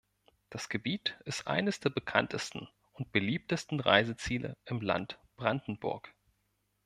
Das 0.49 0.67
Gebiet 0.67 1.15
ist 1.25 1.45
eines 1.45 1.79
der 1.79 1.91
bekanntesten 1.91 2.67
und 2.93 3.11
beliebtesten 3.11 3.79
Reiseziele 3.79 4.57
im 4.65 4.81
Land 4.81 5.19
Brandenburg. 5.35 6.11